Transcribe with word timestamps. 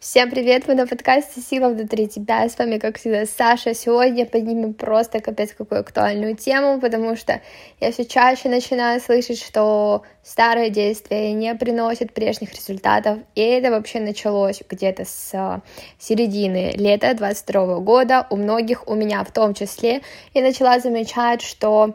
Всем 0.00 0.30
привет, 0.30 0.66
вы 0.66 0.76
на 0.76 0.86
подкасте 0.86 1.42
«Сила 1.42 1.68
внутри 1.68 2.08
тебя», 2.08 2.48
с 2.48 2.56
вами, 2.56 2.78
как 2.78 2.98
всегда, 2.98 3.26
Саша. 3.26 3.74
Сегодня 3.74 4.24
поднимем 4.24 4.72
просто 4.72 5.20
капец 5.20 5.52
какую 5.52 5.82
актуальную 5.82 6.34
тему, 6.34 6.80
потому 6.80 7.16
что 7.16 7.42
я 7.80 7.92
все 7.92 8.06
чаще 8.06 8.48
начинаю 8.48 8.98
слышать, 9.02 9.38
что 9.38 10.00
старые 10.22 10.70
действия 10.70 11.34
не 11.34 11.54
приносят 11.54 12.14
прежних 12.14 12.54
результатов, 12.54 13.18
и 13.34 13.42
это 13.42 13.70
вообще 13.70 14.00
началось 14.00 14.62
где-то 14.66 15.04
с 15.04 15.32
а, 15.34 15.60
середины 15.98 16.72
лета 16.76 17.12
22 17.14 17.80
года, 17.80 18.26
у 18.30 18.36
многих, 18.36 18.88
у 18.88 18.94
меня 18.94 19.22
в 19.22 19.30
том 19.32 19.52
числе, 19.52 20.00
и 20.32 20.40
начала 20.40 20.80
замечать, 20.80 21.42
что 21.42 21.94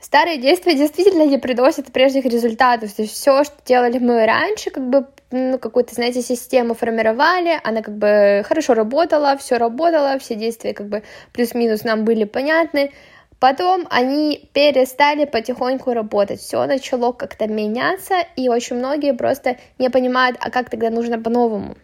старые 0.00 0.38
действия 0.38 0.76
действительно 0.76 1.26
не 1.26 1.38
приносят 1.38 1.90
прежних 1.90 2.26
результатов. 2.26 2.92
То 2.92 3.02
есть 3.02 3.14
все, 3.14 3.42
что 3.42 3.56
делали 3.66 3.98
мы 3.98 4.24
раньше, 4.24 4.70
как 4.70 4.88
бы 4.88 5.08
ну, 5.30 5.58
какую-то, 5.58 5.94
знаете, 5.94 6.22
систему 6.22 6.74
формировали, 6.74 7.60
она 7.62 7.82
как 7.82 7.96
бы 7.96 8.42
хорошо 8.46 8.74
работала, 8.74 9.36
все 9.36 9.58
работало, 9.58 10.18
все 10.18 10.34
действия 10.34 10.74
как 10.74 10.88
бы 10.88 11.02
плюс-минус 11.32 11.84
нам 11.84 12.04
были 12.04 12.24
понятны. 12.24 12.92
Потом 13.38 13.86
они 13.90 14.50
перестали 14.52 15.24
потихоньку 15.24 15.94
работать, 15.94 16.40
все 16.40 16.66
начало 16.66 17.12
как-то 17.12 17.46
меняться, 17.46 18.16
и 18.36 18.50
очень 18.50 18.76
многие 18.76 19.14
просто 19.14 19.56
не 19.78 19.88
понимают, 19.88 20.36
а 20.40 20.50
как 20.50 20.68
тогда 20.68 20.90
нужно 20.90 21.18
по-новому. 21.18 21.76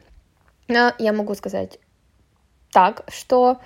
Но 0.68 0.92
я 0.98 1.12
могу 1.14 1.34
сказать 1.34 1.78
так, 2.72 3.04
что 3.08 3.58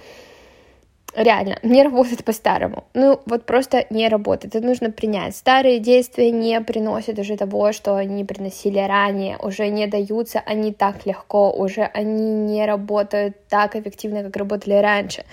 реально 1.15 1.59
не 1.63 1.83
работает 1.83 2.25
по-старому. 2.25 2.85
Ну, 2.95 3.21
вот 3.27 3.45
просто 3.47 3.87
не 3.91 4.09
работает. 4.09 4.55
Это 4.55 4.67
нужно 4.67 4.91
принять. 4.91 5.37
Старые 5.37 5.79
действия 5.79 6.31
не 6.31 6.61
приносят 6.61 7.19
уже 7.19 7.37
того, 7.37 7.73
что 7.73 7.97
они 7.97 8.25
приносили 8.25 8.79
ранее, 8.79 9.37
уже 9.39 9.69
не 9.69 9.87
даются 9.87 10.41
они 10.47 10.73
так 10.73 11.07
легко, 11.07 11.51
уже 11.51 11.83
они 11.83 12.31
не 12.31 12.67
работают 12.67 13.37
так 13.49 13.77
эффективно, 13.77 14.23
как 14.23 14.37
работали 14.37 14.75
раньше. 14.75 15.25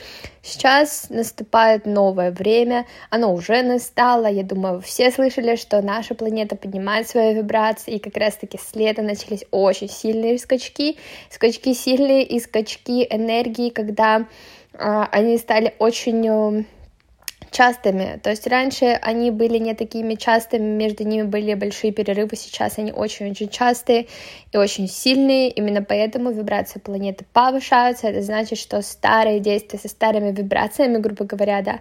Сейчас 0.41 1.09
наступает 1.09 1.85
новое 1.85 2.31
время, 2.31 2.85
оно 3.09 3.33
уже 3.33 3.63
настало, 3.63 4.27
я 4.27 4.43
думаю, 4.43 4.79
все 4.79 5.11
слышали, 5.11 5.57
что 5.57 5.81
наша 5.81 6.15
планета 6.15 6.55
поднимает 6.55 7.09
свои 7.09 7.33
вибрации, 7.33 7.95
и 7.95 7.99
как 7.99 8.15
раз-таки 8.15 8.57
с 8.57 8.73
лета 8.73 9.01
начались 9.01 9.43
очень 9.51 9.89
сильные 9.89 10.37
скачки, 10.39 10.97
скачки 11.29 11.73
сильные 11.73 12.23
и 12.23 12.39
скачки 12.39 13.05
энергии, 13.09 13.69
когда 13.69 14.25
они 14.79 15.37
стали 15.37 15.73
очень 15.79 16.27
э, 16.27 16.63
частыми. 17.51 18.19
То 18.21 18.29
есть 18.29 18.47
раньше 18.47 18.85
они 19.01 19.31
были 19.31 19.57
не 19.57 19.73
такими 19.73 20.15
частыми, 20.15 20.63
между 20.63 21.03
ними 21.03 21.23
были 21.23 21.53
большие 21.53 21.91
перерывы, 21.91 22.35
сейчас 22.35 22.77
они 22.77 22.91
очень-очень 22.91 23.49
частые 23.49 24.07
и 24.51 24.57
очень 24.57 24.87
сильные. 24.87 25.49
Именно 25.49 25.81
поэтому 25.81 26.31
вибрации 26.31 26.79
планеты 26.79 27.25
повышаются. 27.33 28.07
Это 28.07 28.21
значит, 28.21 28.59
что 28.59 28.81
старые 28.81 29.39
действия 29.39 29.79
со 29.79 29.87
старыми 29.87 30.31
вибрациями, 30.31 30.97
грубо 30.97 31.25
говоря, 31.25 31.61
да, 31.61 31.79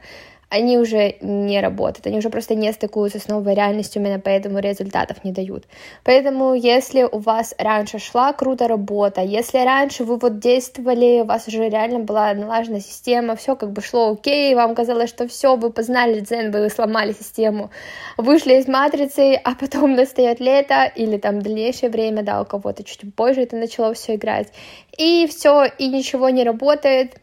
они 0.49 0.79
уже 0.79 1.17
не 1.21 1.61
работают, 1.61 2.07
они 2.07 2.19
уже 2.19 2.31
просто 2.31 2.55
не 2.55 2.73
стыкуются 2.73 3.19
с 3.19 3.27
новой 3.27 3.55
реальностью, 3.55 4.01
именно 4.01 4.21
поэтому 4.21 4.61
результатов 4.61 5.25
не 5.25 5.33
дают. 5.33 5.65
Поэтому, 6.05 6.55
если 6.55 7.03
у 7.03 7.19
вас 7.19 7.55
раньше 7.59 7.99
шла 7.99 8.33
круто 8.33 8.69
работа, 8.69 9.23
если 9.23 9.59
раньше 9.59 10.05
вы 10.05 10.19
вот 10.19 10.39
действовали, 10.39 11.23
у 11.23 11.25
вас 11.25 11.49
уже 11.49 11.69
реально 11.69 12.01
была 12.01 12.33
налажена 12.35 12.79
система, 12.81 13.35
все 13.35 13.57
как 13.57 13.73
бы 13.73 13.83
шло 13.83 14.13
окей, 14.13 14.55
вам 14.55 14.77
казалось, 14.77 15.11
что 15.11 15.27
все, 15.27 15.57
вы 15.57 15.71
познали 15.71 16.21
дзен, 16.21 16.53
вы 16.53 16.71
сломали 16.71 17.13
систему, 17.13 17.71
вышли 18.17 18.55
из 18.55 18.69
матрицы, 18.69 19.35
а 19.43 19.55
потом 19.55 19.95
настает 19.95 20.39
лето 20.39 20.85
или 20.95 21.17
там 21.17 21.43
дальнейшее 21.43 21.91
время, 21.91 22.23
да, 22.23 22.41
у 22.41 22.45
кого-то 22.45 22.85
чуть 22.85 23.15
позже 23.17 23.43
это 23.43 23.57
начало 23.57 23.95
все 23.95 24.15
играть, 24.15 24.53
и 24.97 25.27
все, 25.27 25.65
и 25.65 25.89
ничего 25.89 26.29
не 26.29 26.45
работает, 26.45 27.17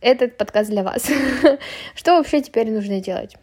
этот 0.00 0.36
подкаст 0.36 0.70
для 0.70 0.82
вас. 0.82 1.10
Что 1.94 2.16
вообще 2.16 2.40
теперь 2.40 2.70
нужно 2.70 3.00
делать? 3.00 3.36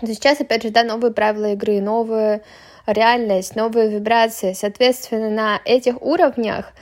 Сейчас, 0.00 0.40
опять 0.40 0.62
же, 0.62 0.70
да, 0.70 0.84
новые 0.84 1.12
правила 1.12 1.52
игры, 1.52 1.80
новая 1.80 2.42
реальность, 2.86 3.56
новые 3.56 3.90
вибрации. 3.90 4.52
Соответственно, 4.52 5.30
на 5.30 5.60
этих 5.64 6.00
уровнях 6.00 6.72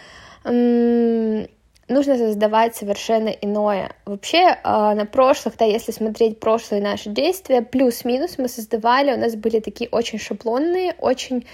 нужно 0.45 2.17
создавать 2.17 2.77
совершенно 2.77 3.29
иное. 3.29 3.93
Вообще, 4.05 4.59
а, 4.63 4.95
на 4.95 5.07
прошлых, 5.07 5.57
да, 5.57 5.65
если 5.65 5.93
смотреть 5.93 6.39
прошлые 6.39 6.83
наши 6.83 7.09
действия, 7.11 7.63
плюс-минус 7.63 8.39
мы 8.39 8.49
создавали, 8.49 9.13
у 9.13 9.17
нас 9.17 9.35
были 9.35 9.61
такие 9.61 9.89
очень 9.91 10.19
шаблонные, 10.19 10.95
очень 10.99 11.47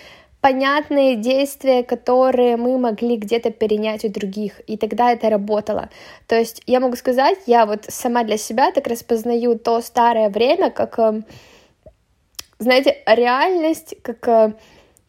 понятные 0.44 1.16
действия, 1.16 1.82
которые 1.82 2.58
мы 2.58 2.78
могли 2.78 3.16
где-то 3.16 3.50
перенять 3.50 4.04
у 4.04 4.10
других, 4.10 4.60
и 4.66 4.76
тогда 4.76 5.10
это 5.10 5.30
работало. 5.30 5.88
То 6.26 6.36
есть 6.36 6.60
я 6.66 6.80
могу 6.80 6.96
сказать, 6.96 7.38
я 7.46 7.64
вот 7.64 7.86
сама 7.88 8.24
для 8.24 8.36
себя 8.36 8.70
так 8.70 8.86
распознаю 8.86 9.58
то 9.58 9.80
старое 9.80 10.28
время, 10.28 10.70
как, 10.70 10.98
э, 10.98 11.22
знаете, 12.58 12.98
реальность, 13.06 13.94
как 14.02 14.28
э, 14.28 14.52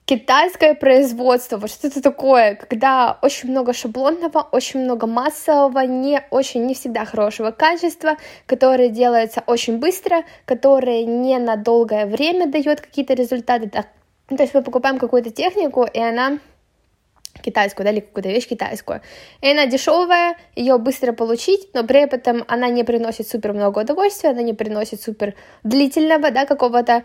китайское 0.06 0.74
производство, 0.74 1.58
вот 1.58 1.70
что-то 1.70 2.02
такое, 2.02 2.56
когда 2.56 3.20
очень 3.22 3.52
много 3.52 3.74
шаблонного, 3.74 4.48
очень 4.54 4.80
много 4.86 5.06
массового, 5.06 5.82
не 5.86 6.22
очень, 6.30 6.66
не 6.66 6.76
всегда 6.76 7.04
хорошего 7.04 7.52
качества, 7.52 8.16
которое 8.46 8.88
делается 8.88 9.44
очень 9.48 9.80
быстро, 9.80 10.24
которое 10.46 11.04
не 11.04 11.38
на 11.40 11.58
долгое 11.58 12.06
время 12.06 12.48
дает 12.48 12.80
какие-то 12.80 13.16
результаты, 13.16 13.68
так 13.68 13.88
то 14.28 14.42
есть 14.42 14.54
мы 14.54 14.64
покупаем 14.64 14.98
какую-то 14.98 15.30
технику, 15.32 15.86
и 15.92 16.00
она 16.00 16.40
китайскую, 17.42 17.86
да, 17.86 17.92
или 17.92 18.00
какую-то 18.00 18.30
вещь 18.30 18.48
китайскую. 18.48 19.02
И 19.42 19.50
она 19.50 19.66
дешевая, 19.66 20.38
ее 20.56 20.78
быстро 20.78 21.12
получить, 21.14 21.70
но 21.74 21.84
при 21.84 22.02
этом 22.02 22.44
она 22.48 22.70
не 22.70 22.84
приносит 22.84 23.28
супер 23.28 23.54
много 23.54 23.80
удовольствия, 23.80 24.32
она 24.32 24.42
не 24.42 24.54
приносит 24.54 25.02
супер 25.02 25.36
длительного, 25.64 26.32
да, 26.32 26.46
какого-то 26.46 27.04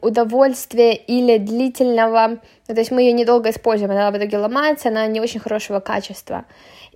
удовольствия 0.00 0.94
или 0.94 1.38
длительного, 1.38 2.40
ну, 2.68 2.74
то 2.74 2.80
есть 2.80 2.90
мы 2.90 3.02
ее 3.02 3.12
недолго 3.12 3.50
используем, 3.50 3.90
она 3.90 4.10
в 4.10 4.16
итоге 4.16 4.38
ломается, 4.38 4.88
она 4.88 5.06
не 5.06 5.20
очень 5.20 5.40
хорошего 5.40 5.80
качества. 5.80 6.44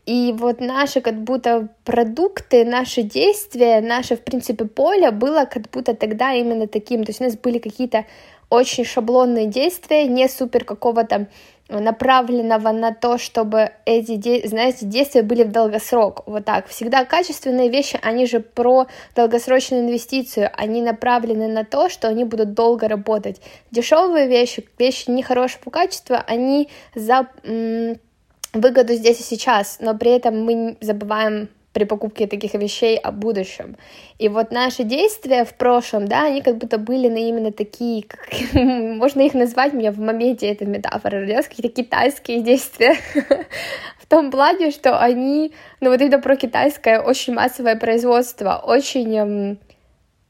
И 0.06 0.32
вот 0.38 0.60
наши 0.60 1.00
как 1.00 1.20
будто 1.20 1.69
продукты, 1.84 2.65
наши 2.65 3.03
действия, 3.03 3.81
наше, 3.81 4.15
в 4.15 4.22
принципе, 4.22 4.65
поле 4.65 5.10
было 5.10 5.47
как 5.47 5.69
будто 5.72 5.94
тогда 5.94 6.32
именно 6.32 6.69
таким. 6.69 7.03
То 7.03 7.10
есть 7.10 7.20
у 7.20 7.25
нас 7.25 7.36
были 7.36 7.59
какие-то 7.59 8.04
очень 8.51 8.84
шаблонные 8.84 9.47
действия, 9.47 10.07
не 10.07 10.29
супер 10.29 10.65
какого-то 10.65 11.29
направленного 11.69 12.71
на 12.71 12.95
то, 12.95 13.19
чтобы 13.19 13.73
эти, 13.87 14.47
знаете, 14.47 14.87
действия 14.87 15.23
были 15.23 15.43
в 15.43 15.51
долгосрок, 15.51 16.23
вот 16.27 16.45
так. 16.45 16.69
Всегда 16.69 17.05
качественные 17.05 17.71
вещи, 17.71 17.99
они 18.03 18.27
же 18.27 18.39
про 18.41 18.87
долгосрочную 19.17 19.83
инвестицию, 19.83 20.51
они 20.57 20.81
направлены 20.81 21.49
на 21.49 21.65
то, 21.65 21.89
что 21.89 22.07
они 22.09 22.25
будут 22.25 22.55
долго 22.55 22.87
работать. 22.87 23.41
Дешевые 23.73 24.29
вещи, 24.29 24.65
вещи 24.78 25.11
нехорошего 25.11 25.71
качества, 25.71 26.23
они 26.27 26.69
за 26.95 27.27
выгоду 28.53 28.95
здесь 28.95 29.21
и 29.21 29.25
сейчас, 29.25 29.78
но 29.81 29.97
при 29.97 30.13
этом 30.13 30.45
мы 30.45 30.77
забываем 30.81 31.49
при 31.76 31.84
покупке 31.84 32.26
таких 32.26 32.54
вещей 32.54 32.97
о 32.97 33.12
будущем. 33.12 33.76
И 34.19 34.31
вот 34.31 34.50
наши 34.50 34.82
действия 34.82 35.44
в 35.44 35.53
прошлом, 35.53 36.09
да, 36.09 36.25
они 36.25 36.41
как 36.41 36.56
будто 36.56 36.78
были 36.78 37.09
на 37.09 37.19
именно 37.19 37.53
такие, 37.53 38.03
как, 38.03 38.31
можно 38.54 39.20
их 39.20 39.34
назвать, 39.34 39.75
меня 39.75 39.92
в 39.92 39.98
моменте 39.98 40.47
эта 40.47 40.65
метафора 40.65 41.20
родилась, 41.20 41.47
какие-то 41.48 41.82
китайские 41.82 42.41
действия, 42.41 42.97
в 44.00 44.06
том 44.06 44.31
плане, 44.31 44.70
что 44.70 44.98
они, 44.98 45.53
ну 45.82 45.91
вот 45.91 46.00
именно 46.00 46.19
про 46.19 46.36
китайское, 46.36 46.98
очень 46.98 47.34
массовое 47.34 47.76
производство, 47.76 48.62
очень, 48.65 49.15
эм, 49.15 49.59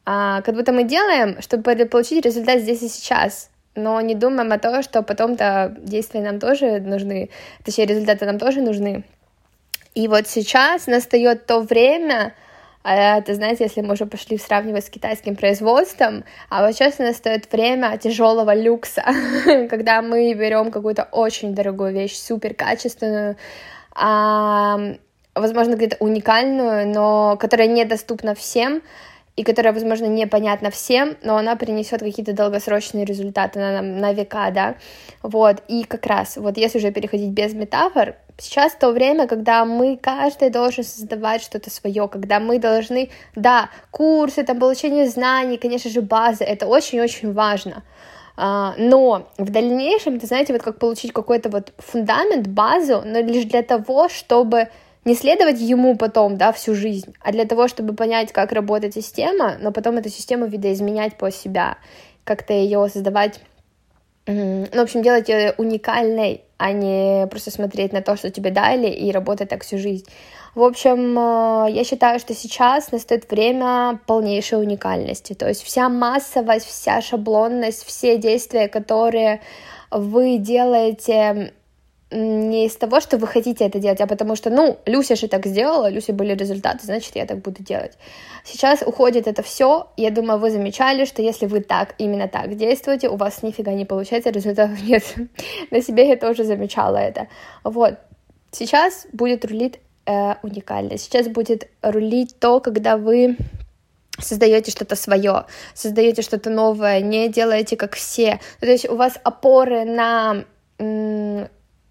а, 0.04 0.42
как 0.42 0.56
будто 0.56 0.72
мы 0.72 0.82
делаем, 0.82 1.40
чтобы 1.42 1.76
получить 1.86 2.24
результат 2.24 2.58
здесь 2.58 2.82
и 2.82 2.88
сейчас, 2.88 3.50
но 3.76 4.00
не 4.00 4.16
думаем 4.16 4.50
о 4.50 4.58
том, 4.58 4.82
что 4.82 5.04
потом-то 5.04 5.76
действия 5.78 6.22
нам 6.22 6.40
тоже 6.40 6.80
нужны, 6.80 7.30
точнее, 7.64 7.86
результаты 7.86 8.26
нам 8.26 8.40
тоже 8.40 8.62
нужны. 8.62 9.04
И 9.96 10.08
вот 10.08 10.28
сейчас 10.28 10.86
настает 10.88 11.46
то 11.46 11.60
время, 11.60 12.34
это, 12.84 13.34
знаете, 13.34 13.64
если 13.64 13.80
мы 13.80 13.94
уже 13.94 14.04
пошли 14.04 14.36
сравнивать 14.36 14.84
с 14.84 14.90
китайским 14.90 15.36
производством, 15.36 16.24
а 16.50 16.66
вот 16.66 16.74
сейчас 16.74 16.98
настает 16.98 17.50
время 17.50 17.96
тяжелого 17.96 18.54
люкса, 18.54 19.02
когда 19.70 20.02
мы 20.02 20.34
берем 20.34 20.70
какую-то 20.70 21.08
очень 21.12 21.54
дорогую 21.54 21.94
вещь, 21.94 22.14
супер 22.14 22.52
качественную, 22.52 23.36
возможно, 23.94 25.76
где-то 25.76 25.96
уникальную, 26.00 26.86
но 26.86 27.38
которая 27.40 27.66
недоступна 27.66 28.34
всем, 28.34 28.82
и 29.36 29.42
которая, 29.42 29.72
возможно, 29.72 30.06
непонятна 30.06 30.70
всем, 30.70 31.16
но 31.22 31.36
она 31.36 31.56
принесет 31.56 32.00
какие-то 32.00 32.32
долгосрочные 32.32 33.04
результаты 33.04 33.58
на, 33.58 33.82
на 33.82 34.12
века, 34.12 34.50
да, 34.50 34.76
вот, 35.22 35.62
и 35.68 35.84
как 35.84 36.06
раз, 36.06 36.36
вот 36.36 36.56
если 36.56 36.78
уже 36.78 36.90
переходить 36.90 37.30
без 37.30 37.54
метафор, 37.54 38.16
Сейчас 38.38 38.74
то 38.74 38.90
время, 38.90 39.26
когда 39.26 39.64
мы 39.64 39.96
каждый 39.96 40.50
должен 40.50 40.84
создавать 40.84 41.42
что-то 41.42 41.70
свое, 41.70 42.06
когда 42.06 42.38
мы 42.38 42.58
должны, 42.58 43.08
да, 43.34 43.70
курсы, 43.90 44.42
там, 44.44 44.58
получение 44.58 45.08
знаний, 45.08 45.56
конечно 45.56 45.90
же, 45.90 46.02
базы, 46.02 46.44
это 46.44 46.66
очень-очень 46.66 47.32
важно, 47.32 47.82
а, 48.36 48.74
но 48.76 49.28
в 49.38 49.50
дальнейшем, 49.50 50.16
это, 50.16 50.26
знаете, 50.26 50.52
вот 50.52 50.62
как 50.62 50.78
получить 50.78 51.12
какой-то 51.12 51.48
вот 51.48 51.72
фундамент, 51.78 52.46
базу, 52.46 53.02
но 53.04 53.20
лишь 53.20 53.46
для 53.46 53.62
того, 53.62 54.10
чтобы 54.10 54.68
не 55.06 55.14
следовать 55.14 55.60
ему 55.60 55.96
потом, 55.96 56.36
да, 56.36 56.52
всю 56.52 56.74
жизнь, 56.74 57.14
а 57.22 57.32
для 57.32 57.44
того, 57.46 57.68
чтобы 57.68 57.94
понять, 57.94 58.32
как 58.32 58.52
работает 58.52 58.92
система, 58.92 59.56
но 59.60 59.70
потом 59.70 59.96
эту 59.96 60.10
систему 60.10 60.46
видоизменять 60.46 61.16
по 61.16 61.30
себя, 61.30 61.78
как-то 62.24 62.52
ее 62.52 62.88
создавать, 62.92 63.40
ну, 64.26 64.66
в 64.70 64.80
общем, 64.80 65.02
делать 65.02 65.28
ее 65.28 65.54
уникальной, 65.56 66.42
а 66.58 66.72
не 66.72 67.28
просто 67.28 67.52
смотреть 67.52 67.92
на 67.92 68.02
то, 68.02 68.16
что 68.16 68.30
тебе 68.30 68.50
дали, 68.50 68.88
и 68.88 69.12
работать 69.12 69.48
так 69.48 69.62
всю 69.62 69.78
жизнь. 69.78 70.06
В 70.56 70.62
общем, 70.62 71.16
э, 71.18 71.70
я 71.70 71.84
считаю, 71.84 72.18
что 72.18 72.34
сейчас 72.34 72.90
настает 72.90 73.30
время 73.30 74.00
полнейшей 74.06 74.58
уникальности. 74.58 75.34
То 75.34 75.46
есть 75.46 75.62
вся 75.62 75.88
массовость, 75.88 76.66
вся 76.66 77.00
шаблонность, 77.02 77.84
все 77.84 78.16
действия, 78.16 78.66
которые 78.66 79.42
вы 79.90 80.38
делаете 80.38 81.52
не 82.10 82.66
из 82.66 82.76
того, 82.76 83.00
что 83.00 83.18
вы 83.18 83.26
хотите 83.26 83.64
это 83.64 83.80
делать, 83.80 84.00
а 84.00 84.06
потому 84.06 84.36
что, 84.36 84.50
ну, 84.50 84.78
Люся 84.86 85.16
же 85.16 85.26
так 85.26 85.46
сделала, 85.46 85.90
Люся 85.90 86.12
были 86.12 86.34
результаты, 86.34 86.84
значит, 86.84 87.16
я 87.16 87.26
так 87.26 87.38
буду 87.38 87.62
делать. 87.64 87.98
Сейчас 88.44 88.82
уходит 88.82 89.26
это 89.26 89.42
все, 89.42 89.88
я 89.96 90.10
думаю, 90.10 90.38
вы 90.38 90.50
замечали, 90.50 91.04
что 91.04 91.20
если 91.20 91.46
вы 91.46 91.60
так, 91.60 91.94
именно 91.98 92.28
так 92.28 92.56
действуете, 92.56 93.08
у 93.08 93.16
вас 93.16 93.42
нифига 93.42 93.72
не 93.72 93.84
получается, 93.84 94.30
результатов 94.30 94.80
нет. 94.82 95.02
На 95.70 95.82
себе 95.82 96.08
я 96.08 96.16
тоже 96.16 96.44
замечала 96.44 96.98
это. 96.98 97.26
Вот. 97.64 97.98
Сейчас 98.52 99.06
будет 99.12 99.44
рулить 99.44 99.80
э, 100.06 100.34
уникальность. 100.44 101.04
Сейчас 101.04 101.26
будет 101.26 101.68
рулить 101.82 102.38
то, 102.38 102.60
когда 102.60 102.96
вы 102.96 103.36
создаете 104.18 104.70
что-то 104.70 104.94
свое, 104.94 105.46
создаете 105.74 106.22
что-то 106.22 106.50
новое, 106.50 107.00
не 107.00 107.28
делаете 107.28 107.76
как 107.76 107.96
все. 107.96 108.38
То 108.60 108.66
есть 108.66 108.88
у 108.88 108.94
вас 108.94 109.14
опоры 109.24 109.84
на 109.84 110.44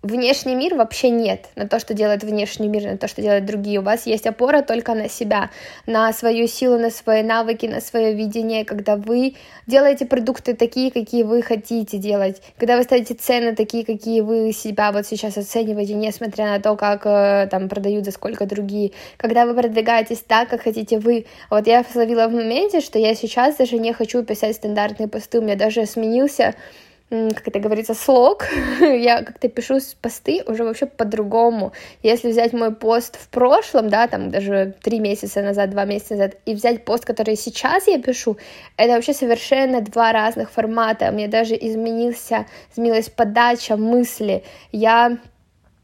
внешний 0.05 0.55
мир 0.55 0.75
вообще 0.75 1.09
нет, 1.09 1.49
на 1.55 1.67
то, 1.67 1.79
что 1.79 1.93
делает 1.93 2.23
внешний 2.23 2.67
мир, 2.67 2.83
на 2.83 2.97
то, 2.97 3.07
что 3.07 3.21
делают 3.21 3.45
другие. 3.45 3.79
У 3.79 3.83
вас 3.83 4.05
есть 4.05 4.27
опора 4.27 4.61
только 4.61 4.93
на 4.93 5.09
себя, 5.09 5.49
на 5.87 6.13
свою 6.13 6.47
силу, 6.47 6.77
на 6.77 6.91
свои 6.91 7.23
навыки, 7.23 7.65
на 7.65 7.81
свое 7.81 8.13
видение, 8.13 8.65
когда 8.65 8.95
вы 8.95 9.35
делаете 9.67 10.05
продукты 10.05 10.53
такие, 10.53 10.91
какие 10.91 11.23
вы 11.23 11.41
хотите 11.41 11.97
делать, 11.97 12.41
когда 12.57 12.77
вы 12.77 12.83
ставите 12.83 13.15
цены 13.15 13.55
такие, 13.55 13.83
какие 13.83 14.21
вы 14.21 14.53
себя 14.53 14.91
вот 14.91 15.07
сейчас 15.07 15.37
оцениваете, 15.37 15.95
несмотря 15.95 16.45
на 16.45 16.59
то, 16.59 16.75
как 16.75 17.05
э, 17.05 17.47
там 17.49 17.67
продают 17.67 18.05
за 18.05 18.11
сколько 18.11 18.45
другие, 18.45 18.91
когда 19.17 19.45
вы 19.45 19.55
продвигаетесь 19.55 20.19
так, 20.19 20.49
как 20.49 20.61
хотите 20.61 20.99
вы. 20.99 21.25
Вот 21.49 21.65
я 21.67 21.83
словила 21.83 22.27
в 22.27 22.33
моменте, 22.33 22.79
что 22.79 22.99
я 22.99 23.15
сейчас 23.15 23.55
даже 23.55 23.77
не 23.77 23.91
хочу 23.91 24.23
писать 24.23 24.55
стандартные 24.55 25.07
посты, 25.07 25.39
у 25.39 25.41
меня 25.41 25.55
даже 25.55 25.85
сменился 25.85 26.53
как 27.09 27.47
это 27.47 27.59
говорится, 27.59 27.93
слог, 27.93 28.45
я 28.79 29.23
как-то 29.23 29.47
пишу 29.47 29.79
посты 30.01 30.43
уже 30.47 30.63
вообще 30.63 30.87
по-другому. 30.87 31.71
Если 32.01 32.31
взять 32.31 32.53
мой 32.53 32.73
пост 32.73 33.17
в 33.17 33.29
прошлом, 33.29 33.89
да, 33.89 34.07
там 34.07 34.31
даже 34.31 34.73
три 34.81 34.99
месяца 34.99 35.41
назад, 35.41 35.69
два 35.69 35.85
месяца 35.85 36.15
назад, 36.15 36.37
и 36.45 36.55
взять 36.55 36.83
пост, 36.83 37.05
который 37.05 37.35
сейчас 37.35 37.87
я 37.87 38.01
пишу, 38.01 38.37
это 38.77 38.93
вообще 38.93 39.13
совершенно 39.13 39.81
два 39.81 40.11
разных 40.11 40.49
формата. 40.49 41.09
У 41.11 41.13
меня 41.13 41.27
даже 41.27 41.55
изменился, 41.55 42.47
изменилась 42.71 43.09
подача 43.09 43.77
мысли. 43.77 44.43
Я 44.71 45.19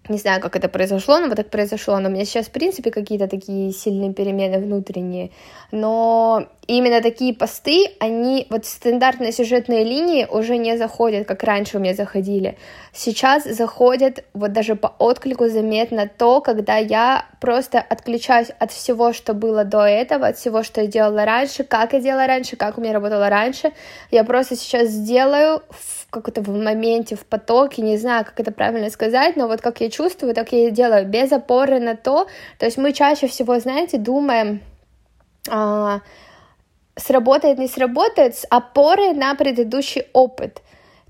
не 0.09 0.17
знаю, 0.17 0.41
как 0.41 0.55
это 0.55 0.67
произошло, 0.67 1.19
но 1.19 1.27
вот 1.27 1.35
так 1.35 1.49
произошло. 1.49 1.99
Но 1.99 2.09
у 2.09 2.11
меня 2.11 2.25
сейчас, 2.25 2.47
в 2.47 2.51
принципе, 2.51 2.89
какие-то 2.91 3.27
такие 3.27 3.71
сильные 3.71 4.13
перемены 4.13 4.59
внутренние. 4.59 5.29
Но 5.71 6.47
именно 6.67 7.01
такие 7.01 7.33
посты, 7.33 7.87
они, 7.99 8.47
вот 8.49 8.65
стандартные 8.65 9.31
сюжетные 9.31 9.83
линии 9.83 10.25
уже 10.29 10.57
не 10.57 10.77
заходят, 10.77 11.27
как 11.27 11.43
раньше 11.43 11.77
у 11.77 11.79
меня 11.79 11.93
заходили. 11.93 12.57
Сейчас 12.93 13.43
заходят, 13.43 14.23
вот 14.33 14.53
даже 14.53 14.75
по 14.75 14.93
отклику 14.99 15.47
заметно 15.49 16.07
то, 16.07 16.41
когда 16.41 16.77
я 16.77 17.25
просто 17.39 17.79
отключаюсь 17.79 18.49
от 18.59 18.71
всего, 18.71 19.11
что 19.13 19.33
было 19.33 19.63
до 19.63 19.85
этого, 19.85 20.27
от 20.27 20.37
всего, 20.37 20.63
что 20.63 20.81
я 20.81 20.87
делала 20.87 21.25
раньше, 21.25 21.63
как 21.63 21.93
я 21.93 21.99
делала 21.99 22.27
раньше, 22.27 22.55
как 22.55 22.77
у 22.77 22.81
меня 22.81 22.93
работало 22.93 23.29
раньше. 23.29 23.71
Я 24.11 24.23
просто 24.23 24.55
сейчас 24.55 24.89
сделаю 24.89 25.63
как-то 26.09 26.41
в 26.41 26.49
моменте, 26.49 27.15
в 27.15 27.25
потоке, 27.25 27.81
не 27.81 27.97
знаю, 27.97 28.25
как 28.25 28.39
это 28.39 28.51
правильно 28.51 28.89
сказать, 28.89 29.37
но 29.37 29.47
вот 29.47 29.61
как 29.61 29.81
я 29.81 29.89
чувствую, 29.89 30.35
так 30.35 30.51
я 30.51 30.67
и 30.67 30.71
делаю, 30.71 31.07
без 31.07 31.31
опоры 31.31 31.79
на 31.79 31.95
то, 31.95 32.27
то 32.59 32.65
есть 32.65 32.77
мы 32.77 32.91
чаще 32.91 33.27
всего, 33.27 33.57
знаете, 33.59 33.97
думаем, 33.97 34.61
а, 35.49 36.01
сработает, 36.95 37.57
не 37.57 37.67
сработает, 37.67 38.35
с 38.35 38.45
опорой 38.49 39.13
на 39.13 39.35
предыдущий 39.35 40.03
опыт, 40.13 40.61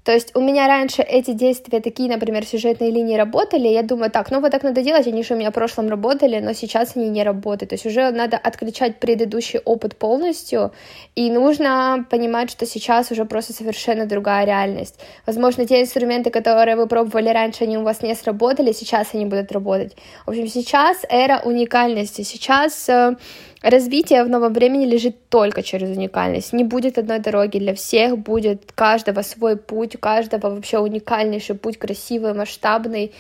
то 0.04 0.12
есть 0.12 0.36
у 0.36 0.42
меня 0.42 0.68
раньше 0.68 1.04
эти 1.04 1.32
действия, 1.32 1.80
такие, 1.80 2.10
например, 2.10 2.44
сюжетные 2.44 2.90
линии 2.90 3.16
работали, 3.16 3.68
я 3.68 3.84
думаю, 3.84 4.10
так, 4.10 4.32
ну 4.32 4.42
вот 4.42 4.52
так 4.52 4.64
надо 4.64 4.82
делать, 4.82 5.06
они 5.06 5.24
же 5.24 5.36
у 5.36 5.38
меня 5.38 5.52
в 5.52 5.54
прошлом 5.54 5.90
работали, 5.90 6.40
но 6.40 6.54
сейчас 6.54 6.96
они 6.96 7.10
не 7.10 7.24
работают. 7.24 7.70
То 7.70 7.76
есть 7.76 7.86
уже 7.86 8.10
надо 8.10 8.38
отключать 8.38 9.00
предыдущий 9.00 9.60
опыт 9.60 9.96
полностью, 9.96 10.72
и 11.16 11.30
нужно 11.30 12.06
понимать, 12.10 12.50
что 12.50 12.66
сейчас 12.66 13.12
уже 13.12 13.26
просто 13.26 13.54
совершенно 13.54 14.08
другая 14.08 14.46
реальность. 14.46 15.00
Возможно, 15.28 15.68
те 15.68 15.82
инструменты, 15.82 16.32
которые 16.32 16.76
вы 16.76 16.88
пробовали 16.88 17.30
раньше, 17.30 17.66
они 17.66 17.78
у 17.78 17.84
вас 17.84 18.02
не 18.02 18.16
сработали, 18.16 18.72
сейчас 18.72 19.10
они 19.14 19.26
будут 19.26 19.52
работать. 19.52 19.96
В 20.26 20.32
общем, 20.32 20.48
сейчас 20.48 21.06
эра 21.10 21.42
уникальности, 21.46 22.24
сейчас 22.24 22.90
э, 22.90 23.18
Развитие 23.62 24.24
в 24.24 24.30
новом 24.30 24.54
времени 24.54 24.86
лежит 24.86 25.30
только 25.30 25.62
через 25.62 25.96
уникальность. 25.96 26.52
Не 26.52 26.64
будет 26.64 26.98
одной 26.98 27.20
дороги 27.20 27.60
для 27.60 27.76
всех, 27.76 28.18
будет 28.18 28.72
каждого 28.72 29.22
свой 29.22 29.56
путь, 29.56 29.96
у 29.96 30.00
каждого 30.00 30.50
вообще 30.50 30.80
уникальнейший 30.80 31.56
путь, 31.56 31.78
красивый, 31.78 32.34
масштабный 32.34 33.14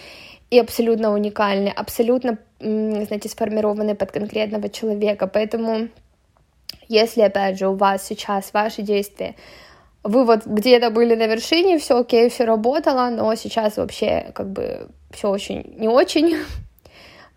и 0.49 0.59
абсолютно 0.59 1.13
уникальный, 1.13 1.71
абсолютно, 1.71 2.39
знаете, 2.59 3.29
сформированный 3.29 3.93
под 3.93 4.11
конкретного 4.11 4.69
человека. 4.69 5.27
Поэтому, 5.27 5.89
если, 6.87 7.21
опять 7.21 7.59
же, 7.59 7.67
у 7.67 7.75
вас 7.75 8.05
сейчас 8.05 8.51
ваши 8.51 8.81
действия 8.81 9.35
вы 10.03 10.25
вот 10.25 10.45
где-то 10.45 10.89
были 10.89 11.15
на 11.15 11.27
вершине, 11.27 11.77
все 11.77 11.99
окей, 11.99 12.29
все 12.29 12.45
работало, 12.45 13.09
но 13.09 13.33
сейчас 13.35 13.77
вообще 13.77 14.31
как 14.33 14.49
бы 14.51 14.89
все 15.11 15.29
очень 15.29 15.75
не 15.77 15.87
очень, 15.87 16.37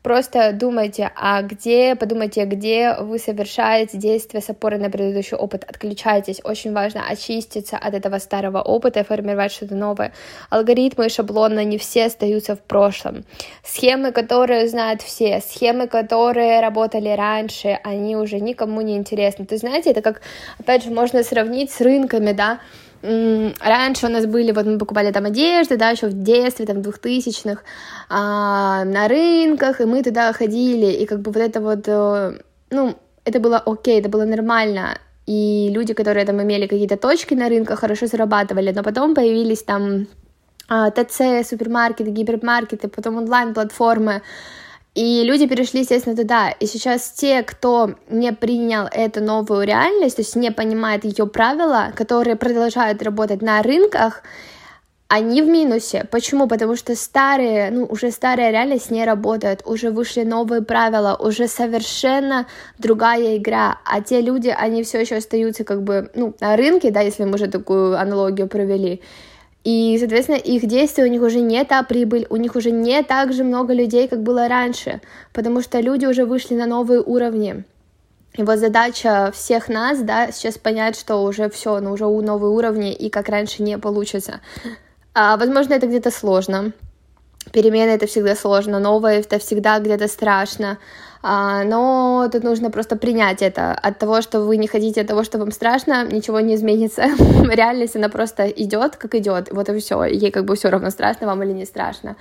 Просто 0.04 0.52
думайте, 0.52 1.10
а 1.16 1.40
где, 1.40 1.96
подумайте, 1.96 2.44
где 2.44 2.94
вы 3.00 3.18
совершаете 3.18 3.96
действия 3.96 4.42
с 4.42 4.50
опорой 4.50 4.78
на 4.78 4.90
предыдущий 4.90 5.34
опыт, 5.34 5.64
отключайтесь. 5.64 6.42
Очень 6.44 6.74
важно 6.74 7.08
очиститься 7.08 7.78
от 7.78 7.94
этого 7.94 8.18
старого 8.18 8.60
опыта 8.60 9.00
и 9.00 9.02
формировать 9.02 9.50
что-то 9.50 9.74
новое. 9.74 10.12
Алгоритмы 10.50 11.06
и 11.06 11.08
шаблоны 11.08 11.64
не 11.64 11.78
все 11.78 12.04
остаются 12.04 12.54
в 12.54 12.60
прошлом. 12.60 13.24
Схемы, 13.62 14.12
которые 14.12 14.68
знают 14.68 15.00
все, 15.00 15.40
схемы, 15.40 15.88
которые 15.88 16.60
работали 16.60 17.08
раньше, 17.08 17.80
они 17.82 18.14
уже 18.14 18.40
никому 18.40 18.82
не 18.82 18.98
интересны. 18.98 19.46
Ты 19.46 19.56
знаете, 19.56 19.90
это 19.90 20.02
как, 20.02 20.20
опять 20.58 20.84
же, 20.84 20.90
можно 20.90 21.22
сравнить 21.22 21.70
с 21.70 21.80
рынками, 21.80 22.32
да, 22.32 22.60
раньше 23.60 24.06
у 24.06 24.10
нас 24.10 24.26
были, 24.26 24.52
вот 24.52 24.66
мы 24.66 24.78
покупали 24.78 25.12
там 25.12 25.26
одежды, 25.26 25.76
да, 25.76 25.90
еще 25.90 26.06
в 26.06 26.22
детстве, 26.22 26.66
там, 26.66 26.78
2000-х, 26.78 27.62
а, 28.08 28.84
на 28.84 29.08
рынках, 29.08 29.80
и 29.80 29.84
мы 29.84 30.02
туда 30.02 30.32
ходили, 30.32 30.86
и 30.86 31.06
как 31.06 31.20
бы 31.20 31.30
вот 31.30 31.42
это 31.42 31.60
вот, 31.60 31.88
э, 31.88 32.38
ну, 32.70 32.94
это 33.24 33.40
было 33.40 33.58
окей, 33.58 34.00
это 34.00 34.08
было 34.08 34.24
нормально, 34.24 34.98
и 35.26 35.70
люди, 35.74 35.94
которые 35.94 36.24
там 36.24 36.42
имели 36.42 36.66
какие-то 36.66 36.96
точки 36.96 37.34
на 37.34 37.48
рынках, 37.48 37.80
хорошо 37.80 38.06
зарабатывали, 38.06 38.72
но 38.72 38.82
потом 38.82 39.14
появились 39.14 39.62
там 39.62 40.06
а, 40.68 40.90
ТЦ, 40.90 41.46
супермаркеты, 41.48 42.10
гипермаркеты, 42.10 42.88
потом 42.88 43.16
онлайн-платформы, 43.16 44.22
и 44.94 45.24
люди 45.24 45.46
перешли, 45.46 45.80
естественно, 45.80 46.16
туда. 46.16 46.50
И 46.50 46.66
сейчас 46.66 47.10
те, 47.10 47.42
кто 47.42 47.94
не 48.08 48.32
принял 48.32 48.86
эту 48.90 49.20
новую 49.20 49.66
реальность, 49.66 50.16
то 50.16 50.22
есть 50.22 50.36
не 50.36 50.52
понимает 50.52 51.04
ее 51.04 51.26
правила, 51.26 51.92
которые 51.96 52.36
продолжают 52.36 53.02
работать 53.02 53.42
на 53.42 53.60
рынках, 53.62 54.22
они 55.08 55.42
в 55.42 55.46
минусе. 55.46 56.06
Почему? 56.10 56.46
Потому 56.46 56.76
что 56.76 56.94
старые, 56.96 57.70
ну, 57.70 57.84
уже 57.84 58.10
старая 58.10 58.50
реальность 58.50 58.90
не 58.90 59.04
работает, 59.04 59.62
уже 59.64 59.90
вышли 59.90 60.22
новые 60.22 60.62
правила, 60.62 61.16
уже 61.18 61.48
совершенно 61.48 62.46
другая 62.78 63.36
игра, 63.36 63.78
а 63.84 64.00
те 64.00 64.20
люди, 64.20 64.48
они 64.48 64.82
все 64.82 65.00
еще 65.00 65.16
остаются 65.16 65.64
как 65.64 65.82
бы, 65.82 66.10
ну, 66.14 66.34
на 66.40 66.56
рынке, 66.56 66.90
да, 66.90 67.00
если 67.00 67.24
мы 67.24 67.34
уже 67.34 67.48
такую 67.48 67.98
аналогию 67.98 68.48
провели, 68.48 69.02
и, 69.64 69.96
соответственно, 69.98 70.36
их 70.36 70.66
действия, 70.66 71.04
у 71.04 71.08
них 71.08 71.22
уже 71.22 71.40
не 71.40 71.64
та 71.64 71.82
прибыль, 71.82 72.26
у 72.28 72.36
них 72.36 72.54
уже 72.54 72.70
не 72.70 73.02
так 73.02 73.32
же 73.32 73.44
много 73.44 73.72
людей, 73.72 74.08
как 74.08 74.22
было 74.22 74.46
раньше, 74.46 75.00
потому 75.32 75.62
что 75.62 75.80
люди 75.80 76.04
уже 76.04 76.26
вышли 76.26 76.54
на 76.54 76.66
новые 76.66 77.00
уровни. 77.00 77.64
И 78.34 78.42
вот 78.42 78.58
задача 78.58 79.30
всех 79.32 79.68
нас, 79.68 80.00
да, 80.00 80.30
сейчас 80.32 80.58
понять, 80.58 80.98
что 80.98 81.22
уже 81.22 81.48
все, 81.48 81.80
ну 81.80 81.92
уже 81.92 82.04
у 82.04 82.20
новые 82.20 82.50
уровни, 82.50 82.92
и 82.92 83.08
как 83.08 83.28
раньше 83.28 83.62
не 83.62 83.78
получится. 83.78 84.40
А, 85.14 85.36
возможно, 85.36 85.74
это 85.74 85.86
где-то 85.86 86.10
сложно, 86.10 86.72
Перемены 87.54 87.90
это 87.90 88.06
всегда 88.06 88.34
сложно, 88.34 88.80
новое 88.80 89.20
это 89.20 89.38
всегда 89.38 89.78
где-то 89.78 90.08
страшно. 90.08 90.78
А, 91.22 91.62
но 91.62 92.28
тут 92.32 92.42
нужно 92.42 92.68
просто 92.70 92.96
принять 92.96 93.42
это. 93.42 93.72
От 93.72 93.98
того, 94.00 94.22
что 94.22 94.40
вы 94.40 94.56
не 94.56 94.66
хотите, 94.66 95.02
от 95.02 95.06
того, 95.06 95.22
что 95.22 95.38
вам 95.38 95.52
страшно, 95.52 96.04
ничего 96.04 96.40
не 96.40 96.56
изменится. 96.56 97.02
Реальность, 97.48 97.94
она 97.94 98.08
просто 98.08 98.48
идет, 98.48 98.96
как 98.96 99.14
идет. 99.14 99.52
Вот 99.52 99.68
и 99.68 99.78
все. 99.78 100.02
Ей 100.02 100.32
как 100.32 100.46
бы 100.46 100.56
все 100.56 100.68
равно, 100.68 100.90
страшно 100.90 101.28
вам 101.28 101.44
или 101.44 101.52
не 101.52 101.64
страшно. 101.64 102.16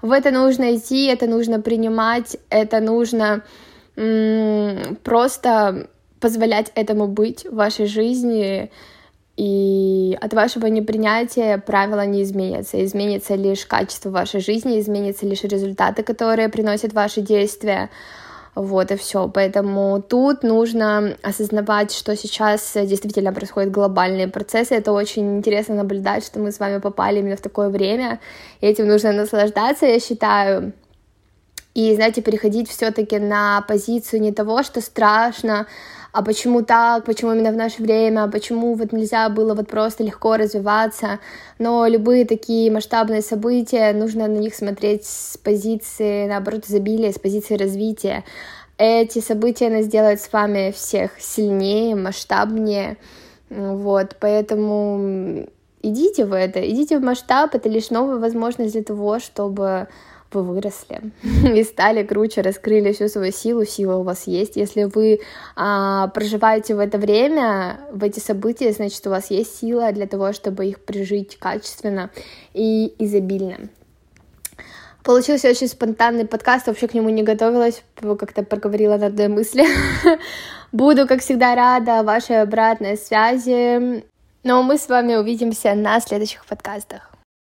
В 0.00 0.10
это 0.10 0.30
нужно 0.30 0.74
идти, 0.74 1.04
это 1.06 1.26
нужно 1.26 1.60
принимать, 1.60 2.38
это 2.48 2.80
нужно 2.80 3.42
просто 5.04 5.88
позволять 6.18 6.72
этому 6.74 7.08
быть 7.08 7.44
в 7.44 7.56
вашей 7.56 7.86
жизни. 7.86 8.70
И 9.38 10.18
от 10.20 10.34
вашего 10.34 10.66
непринятия 10.66 11.58
правила 11.58 12.04
не 12.04 12.24
изменятся. 12.24 12.84
Изменится 12.84 13.36
лишь 13.36 13.66
качество 13.66 14.10
вашей 14.10 14.40
жизни, 14.40 14.80
изменятся 14.80 15.26
лишь 15.26 15.44
результаты, 15.44 16.02
которые 16.02 16.48
приносят 16.48 16.92
ваши 16.92 17.20
действия. 17.20 17.88
Вот 18.56 18.90
и 18.90 18.96
все. 18.96 19.28
Поэтому 19.28 20.02
тут 20.02 20.42
нужно 20.42 21.16
осознавать, 21.22 21.92
что 21.92 22.16
сейчас 22.16 22.72
действительно 22.74 23.32
происходят 23.32 23.70
глобальные 23.70 24.26
процессы. 24.26 24.74
Это 24.74 24.90
очень 24.90 25.36
интересно 25.36 25.76
наблюдать, 25.76 26.26
что 26.26 26.40
мы 26.40 26.50
с 26.50 26.58
вами 26.58 26.80
попали 26.80 27.20
именно 27.20 27.36
в 27.36 27.40
такое 27.40 27.68
время. 27.68 28.18
И 28.60 28.66
этим 28.66 28.88
нужно 28.88 29.12
наслаждаться, 29.12 29.86
я 29.86 30.00
считаю. 30.00 30.72
И, 31.74 31.94
знаете, 31.94 32.22
переходить 32.22 32.68
все-таки 32.68 33.20
на 33.20 33.62
позицию 33.68 34.20
не 34.20 34.32
того, 34.32 34.64
что 34.64 34.80
страшно, 34.80 35.68
а 36.18 36.22
почему 36.24 36.64
так, 36.64 37.04
почему 37.04 37.32
именно 37.32 37.52
в 37.52 37.56
наше 37.56 37.80
время, 37.80 38.26
почему 38.26 38.74
вот 38.74 38.90
нельзя 38.90 39.28
было 39.28 39.54
вот 39.54 39.68
просто 39.68 40.02
легко 40.02 40.36
развиваться, 40.36 41.20
но 41.60 41.86
любые 41.86 42.24
такие 42.24 42.72
масштабные 42.72 43.22
события, 43.22 43.92
нужно 43.92 44.26
на 44.26 44.38
них 44.38 44.56
смотреть 44.56 45.04
с 45.04 45.36
позиции, 45.36 46.26
наоборот, 46.26 46.64
изобилия, 46.66 47.12
с 47.12 47.20
позиции 47.20 47.56
развития. 47.56 48.24
Эти 48.78 49.20
события 49.20 49.70
нас 49.70 49.84
сделают 49.84 50.20
с 50.20 50.32
вами 50.32 50.72
всех 50.72 51.12
сильнее, 51.20 51.94
масштабнее, 51.94 52.96
вот, 53.48 54.16
поэтому 54.18 55.46
идите 55.82 56.24
в 56.24 56.32
это, 56.32 56.68
идите 56.68 56.98
в 56.98 57.02
масштаб, 57.04 57.54
это 57.54 57.68
лишь 57.68 57.90
новая 57.90 58.18
возможность 58.18 58.72
для 58.72 58.82
того, 58.82 59.20
чтобы 59.20 59.86
вы 60.32 60.42
выросли 60.42 61.00
и 61.54 61.62
стали 61.64 62.02
круче, 62.02 62.40
раскрыли 62.40 62.92
всю 62.92 63.08
свою 63.08 63.32
силу, 63.32 63.64
сила 63.64 63.96
у 63.96 64.02
вас 64.02 64.26
есть. 64.26 64.56
Если 64.56 64.84
вы 64.84 65.20
а, 65.56 66.08
проживаете 66.08 66.74
в 66.74 66.78
это 66.78 66.98
время, 66.98 67.80
в 67.92 68.04
эти 68.04 68.20
события, 68.20 68.72
значит, 68.72 69.06
у 69.06 69.10
вас 69.10 69.30
есть 69.30 69.58
сила 69.58 69.92
для 69.92 70.06
того, 70.06 70.32
чтобы 70.32 70.66
их 70.66 70.80
прожить 70.80 71.38
качественно 71.38 72.10
и 72.54 72.94
изобильно. 72.98 73.68
Получился 75.02 75.48
очень 75.48 75.68
спонтанный 75.68 76.26
подкаст, 76.26 76.66
вообще 76.66 76.86
к 76.86 76.92
нему 76.92 77.08
не 77.08 77.22
готовилась, 77.22 77.82
как-то 77.96 78.42
проговорила 78.42 78.98
на 78.98 79.06
одной 79.06 79.28
мысли. 79.28 79.64
Буду, 80.72 81.06
как 81.06 81.22
всегда, 81.22 81.54
рада 81.54 82.02
вашей 82.02 82.42
обратной 82.42 82.98
связи. 82.98 84.04
Но 84.44 84.62
мы 84.62 84.76
с 84.76 84.88
вами 84.88 85.14
увидимся 85.14 85.74
на 85.74 86.00
следующих 86.00 86.44
подкастах. 86.44 87.17